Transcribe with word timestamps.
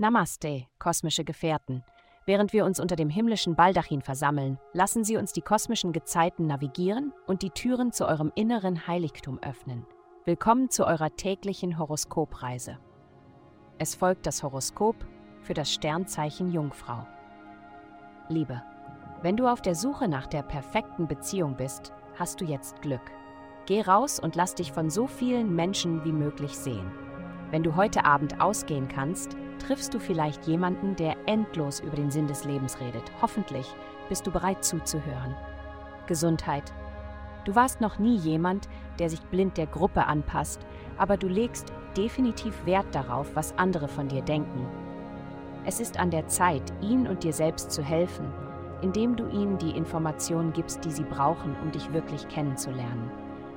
Namaste, 0.00 0.64
kosmische 0.78 1.24
Gefährten. 1.24 1.84
Während 2.24 2.54
wir 2.54 2.64
uns 2.64 2.80
unter 2.80 2.96
dem 2.96 3.10
himmlischen 3.10 3.54
Baldachin 3.54 4.00
versammeln, 4.00 4.58
lassen 4.72 5.04
Sie 5.04 5.18
uns 5.18 5.34
die 5.34 5.42
kosmischen 5.42 5.92
Gezeiten 5.92 6.46
navigieren 6.46 7.12
und 7.26 7.42
die 7.42 7.50
Türen 7.50 7.92
zu 7.92 8.08
eurem 8.08 8.32
inneren 8.34 8.86
Heiligtum 8.86 9.38
öffnen. 9.42 9.84
Willkommen 10.24 10.70
zu 10.70 10.86
eurer 10.86 11.14
täglichen 11.16 11.78
Horoskopreise. 11.78 12.78
Es 13.76 13.94
folgt 13.94 14.24
das 14.24 14.42
Horoskop 14.42 14.96
für 15.42 15.52
das 15.52 15.70
Sternzeichen 15.70 16.50
Jungfrau. 16.50 17.06
Liebe. 18.30 18.62
Wenn 19.20 19.36
du 19.36 19.48
auf 19.48 19.60
der 19.60 19.74
Suche 19.74 20.08
nach 20.08 20.28
der 20.28 20.42
perfekten 20.42 21.08
Beziehung 21.08 21.58
bist, 21.58 21.92
hast 22.18 22.40
du 22.40 22.46
jetzt 22.46 22.80
Glück. 22.80 23.12
Geh 23.66 23.82
raus 23.82 24.18
und 24.18 24.34
lass 24.34 24.54
dich 24.54 24.72
von 24.72 24.88
so 24.88 25.06
vielen 25.06 25.54
Menschen 25.54 26.02
wie 26.06 26.12
möglich 26.12 26.56
sehen. 26.56 26.90
Wenn 27.50 27.62
du 27.62 27.76
heute 27.76 28.06
Abend 28.06 28.40
ausgehen 28.40 28.88
kannst, 28.88 29.36
triffst 29.70 29.94
du 29.94 30.00
vielleicht 30.00 30.48
jemanden, 30.48 30.96
der 30.96 31.14
endlos 31.26 31.78
über 31.78 31.94
den 31.94 32.10
Sinn 32.10 32.26
des 32.26 32.44
Lebens 32.44 32.80
redet. 32.80 33.04
Hoffentlich 33.22 33.72
bist 34.08 34.26
du 34.26 34.32
bereit 34.32 34.64
zuzuhören. 34.64 35.36
Gesundheit. 36.08 36.72
Du 37.44 37.54
warst 37.54 37.80
noch 37.80 38.00
nie 38.00 38.16
jemand, 38.16 38.68
der 38.98 39.08
sich 39.08 39.20
blind 39.20 39.56
der 39.56 39.68
Gruppe 39.68 40.06
anpasst, 40.06 40.66
aber 40.98 41.16
du 41.16 41.28
legst 41.28 41.72
definitiv 41.96 42.66
Wert 42.66 42.92
darauf, 42.92 43.36
was 43.36 43.56
andere 43.58 43.86
von 43.86 44.08
dir 44.08 44.22
denken. 44.22 44.66
Es 45.64 45.78
ist 45.78 46.00
an 46.00 46.10
der 46.10 46.26
Zeit, 46.26 46.72
ihnen 46.80 47.06
und 47.06 47.22
dir 47.22 47.32
selbst 47.32 47.70
zu 47.70 47.80
helfen, 47.80 48.26
indem 48.82 49.14
du 49.14 49.28
ihnen 49.28 49.56
die 49.58 49.76
Informationen 49.76 50.52
gibst, 50.52 50.84
die 50.84 50.90
sie 50.90 51.04
brauchen, 51.04 51.54
um 51.62 51.70
dich 51.70 51.92
wirklich 51.92 52.26
kennenzulernen. 52.26 53.08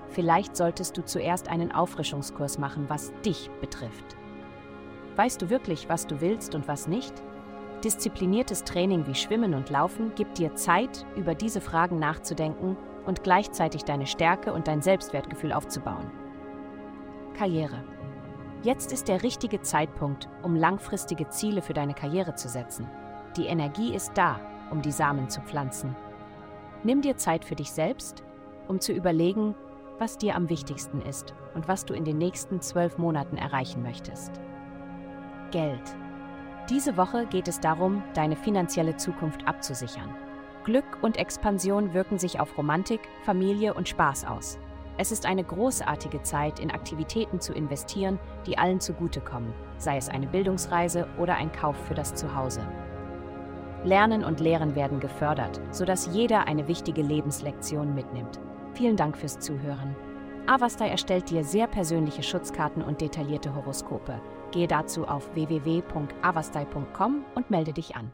Vielleicht 0.09 0.55
solltest 0.55 0.95
du 0.95 1.04
zuerst 1.04 1.48
einen 1.48 1.71
Auffrischungskurs 1.71 2.59
machen, 2.59 2.85
was 2.88 3.12
dich 3.26 3.49
betrifft. 3.62 4.16
Weißt 5.16 5.42
du 5.42 5.50
wirklich, 5.50 5.90
was 5.90 6.08
du 6.08 6.22
willst 6.22 6.56
und 6.56 6.68
was 6.68 6.88
nicht? 6.88 7.14
Diszipliniertes 7.84 8.64
Training 8.64 9.06
wie 9.08 9.16
Schwimmen 9.16 9.54
und 9.54 9.70
Laufen 9.70 10.16
gibt 10.16 10.38
dir 10.38 10.56
Zeit, 10.56 11.06
über 11.16 11.36
diese 11.36 11.62
Fragen 11.62 12.00
nachzudenken 12.00 12.78
und 13.06 13.24
gleichzeitig 13.24 13.84
deine 13.84 14.08
Stärke 14.08 14.54
und 14.54 14.68
dein 14.68 14.82
Selbstwertgefühl 14.82 15.52
aufzubauen. 15.52 16.10
Karriere. 17.38 17.84
Jetzt 18.64 18.94
ist 18.94 19.10
der 19.10 19.22
richtige 19.24 19.62
Zeitpunkt, 19.62 20.30
um 20.41 20.56
langfristige 20.56 21.28
Ziele 21.30 21.62
für 21.62 21.74
deine 21.74 21.94
Karriere 21.94 22.36
zu 22.36 22.48
setzen. 22.48 22.88
Die 23.36 23.48
Energie 23.48 23.94
ist 23.94 24.14
da, 24.16 24.40
um 24.72 24.82
die 24.82 24.91
Samen 24.91 25.30
zu 25.30 25.41
pflanzen. 25.41 25.96
Nimm 26.84 27.02
dir 27.02 27.18
Zeit 27.18 27.44
für 27.44 27.56
dich 27.56 27.72
selbst, 27.72 28.24
um 28.68 28.80
zu 28.80 28.94
überlegen, 28.94 29.56
was 30.00 30.18
dir 30.18 30.36
am 30.36 30.50
wichtigsten 30.50 31.02
ist 31.02 31.34
und 31.54 31.68
was 31.68 31.86
du 31.86 31.94
in 31.94 32.06
den 32.06 32.18
nächsten 32.18 32.62
zwölf 32.62 32.98
Monaten 32.98 33.36
erreichen 33.38 33.84
möchtest. 33.84 34.32
Geld. 35.54 35.96
Diese 36.68 36.98
Woche 36.98 37.27
geht 37.27 37.48
es 37.48 37.59
darum, 37.59 38.01
deine 38.15 38.35
finanzielle 38.35 38.98
Zukunft 38.98 39.48
abzusichern. 39.48 40.10
Glück 40.63 40.98
und 41.04 41.15
Expansion 41.18 41.93
wirken 41.93 42.18
sich 42.18 42.40
auf 42.40 42.57
Romantik, 42.57 43.01
Familie 43.21 43.76
und 43.76 43.87
Spaß 43.87 44.26
aus. 44.26 44.57
Es 44.98 45.12
ist 45.12 45.27
eine 45.27 45.43
großartige 45.43 46.23
Zeit, 46.23 46.60
in 46.60 46.71
Aktivitäten 46.71 47.40
zu 47.40 47.54
investieren, 47.54 48.18
die 48.48 48.57
allen 48.57 48.79
zugutekommen, 48.79 49.54
sei 49.77 49.98
es 49.98 50.10
eine 50.10 50.26
Bildungsreise 50.26 51.07
oder 51.20 51.35
ein 51.35 51.51
Kauf 51.51 51.77
für 51.85 51.93
das 51.93 52.15
Zuhause. 52.15 52.62
Lernen 53.84 54.23
und 54.23 54.40
Lehren 54.40 54.73
werden 54.73 54.99
gefördert, 54.99 55.62
sodass 55.70 56.10
jeder 56.12 56.48
eine 56.48 56.67
wichtige 56.67 57.04
Lebenslektion 57.04 57.93
mitnimmt. 57.93 58.40
Vielen 58.73 58.98
Dank 58.98 59.15
fürs 59.17 59.38
Zuhören. 59.38 59.95
Avastai 60.48 60.90
erstellt 60.90 61.29
dir 61.29 61.43
sehr 61.43 61.67
persönliche 61.67 62.23
Schutzkarten 62.23 62.82
und 62.82 63.01
detaillierte 63.01 63.54
Horoskope. 63.54 64.19
Gehe 64.53 64.68
dazu 64.68 65.07
auf 65.07 65.34
www.avastai.com 65.34 67.25
und 67.34 67.50
melde 67.50 67.73
dich 67.73 67.95
an. 67.95 68.11